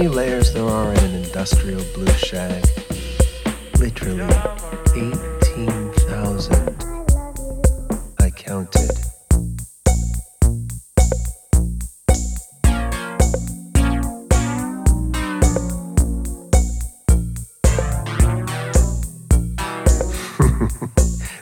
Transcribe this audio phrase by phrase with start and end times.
[0.00, 2.64] many layers there are in an industrial blue shag?
[3.78, 4.22] Literally
[4.96, 6.84] 18,000.
[8.18, 8.90] I counted.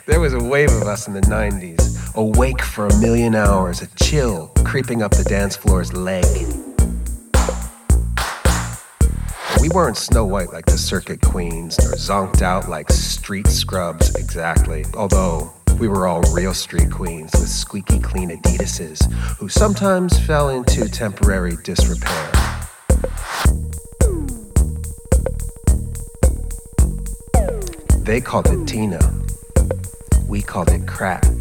[0.05, 3.87] There was a wave of us in the 90s, awake for a million hours, a
[4.03, 6.48] chill creeping up the dance floor's leg.
[9.79, 15.53] Weren't Snow White like the circuit queens, nor zonked out like street scrubs exactly, although
[15.79, 18.99] we were all real street queens with squeaky clean Adidas's,
[19.37, 22.29] who sometimes fell into temporary disrepair.
[27.99, 28.99] They called it Tina.
[30.27, 31.38] We called it crack.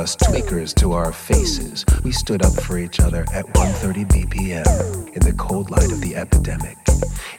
[0.00, 1.84] Us tweakers to our faces.
[2.02, 4.66] We stood up for each other at 1:30 BPM
[5.14, 6.78] in the cold light of the epidemic,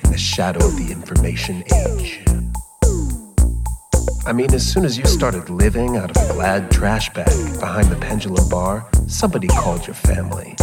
[0.03, 2.24] in the shadow of the information age.
[4.28, 7.88] I mean, as soon as you started living out of a glad trash bag behind
[7.89, 10.55] the pendulum bar, somebody called your family.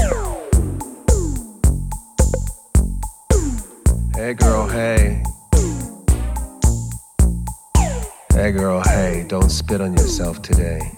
[4.15, 5.21] Hey girl, hey.
[8.33, 10.98] Hey girl, hey, don't spit on yourself today.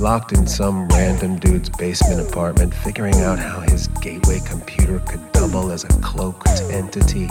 [0.00, 5.70] Locked in some random dude's basement apartment, figuring out how his gateway computer could double
[5.70, 7.28] as a cloaked entity.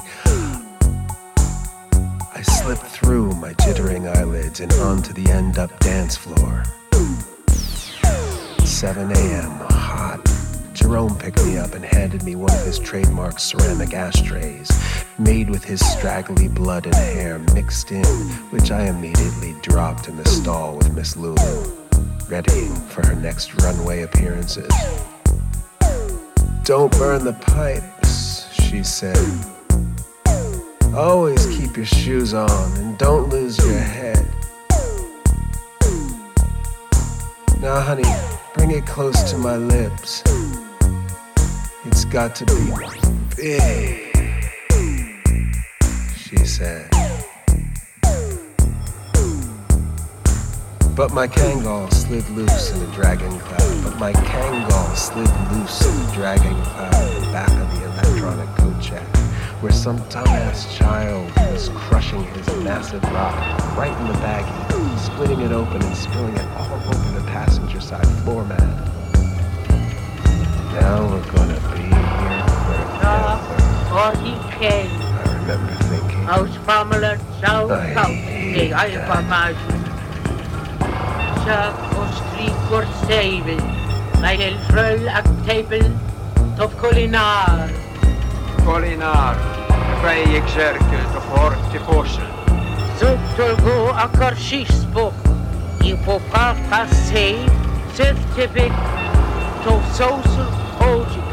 [2.35, 6.63] I slipped through my jittering eyelids and onto the end up dance floor.
[8.63, 10.21] 7 a.m., hot.
[10.73, 14.69] Jerome picked me up and handed me one of his trademark ceramic ashtrays,
[15.17, 18.05] made with his straggly blood and hair mixed in,
[18.51, 21.88] which I immediately dropped in the stall with Miss Lulu,
[22.27, 24.71] ready for her next runway appearances.
[26.63, 29.17] Don't burn the pipes, she said.
[30.95, 34.25] Always keep your shoes on and don't lose your head.
[37.61, 38.03] Now, honey,
[38.55, 40.23] bring it close to my lips.
[41.85, 42.71] It's got to be
[43.35, 44.15] big,
[46.15, 46.89] she said.
[50.99, 53.83] But my Kangol slid loose in a dragon cloud.
[53.85, 58.49] But my Kangol slid loose in a dragon cloud at the back of the electronic
[58.57, 59.07] coat check
[59.61, 63.33] where some dumbass child was crushing his massive rock
[63.77, 68.05] right in the baggie, splitting it open and spilling it all over the passenger side
[68.23, 68.59] floor mat.
[70.81, 73.39] Now we're gonna be here forever.
[73.95, 78.15] Or he came I remember thinking, aus Famelen zou I koud.
[78.15, 79.78] hate
[81.49, 83.61] Peter og strykvort seivel,
[84.21, 85.87] nei til frøl ak teibel,
[86.59, 87.71] tof kolinar.
[88.67, 89.39] Kolinar,
[90.03, 92.29] feig kjerkel, tof hort til fossen.
[93.01, 95.17] Suttur go akkar skisbok,
[95.81, 97.49] i på pappa seiv,
[97.97, 98.77] søftebygg,
[99.65, 100.53] tof sosul
[100.91, 101.28] ojik.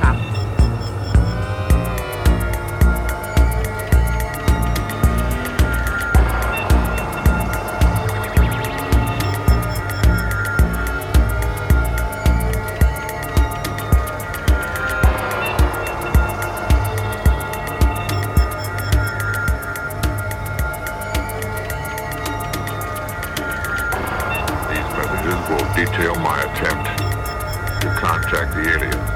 [28.56, 29.15] The aliens.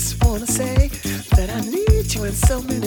[0.00, 0.88] just wanna say
[1.36, 2.79] that I need you in so many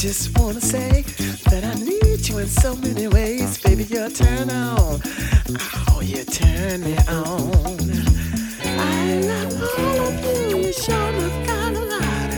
[0.00, 1.02] just wanna say
[1.50, 3.84] that I need you in so many ways, baby.
[3.84, 4.98] You turn on.
[5.88, 7.76] Oh, you turn me on.
[8.64, 10.56] I love all of you.
[10.56, 12.30] You sure have got a lot.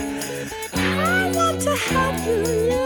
[0.75, 2.82] I want to help you.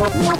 [0.00, 0.39] Thank.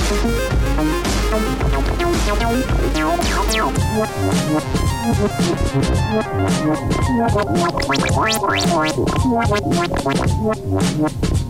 [11.01, 11.30] What?